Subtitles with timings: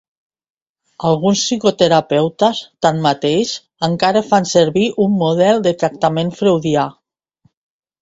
[1.09, 3.53] Alguns psicoterapeutes, tanmateix,
[3.91, 6.93] encara fan servir un model de tractament freudià.